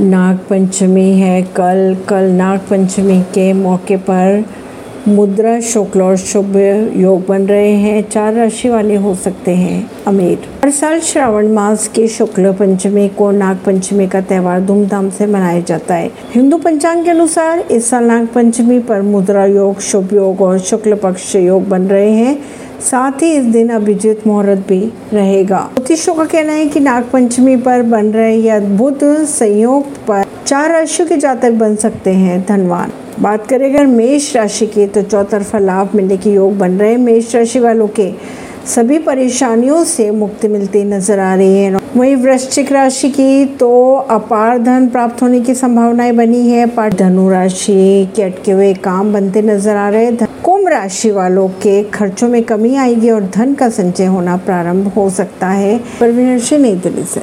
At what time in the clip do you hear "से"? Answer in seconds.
15.10-15.26, 39.84-40.10, 57.04-57.22